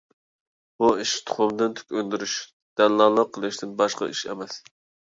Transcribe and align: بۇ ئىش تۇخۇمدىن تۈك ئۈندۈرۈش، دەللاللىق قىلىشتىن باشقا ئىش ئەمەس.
بۇ 0.83 0.89
ئىش 1.03 1.13
تۇخۇمدىن 1.27 1.77
تۈك 1.81 1.95
ئۈندۈرۈش، 1.99 2.35
دەللاللىق 2.83 3.33
قىلىشتىن 3.39 3.79
باشقا 3.85 4.11
ئىش 4.15 4.27
ئەمەس. 4.33 4.63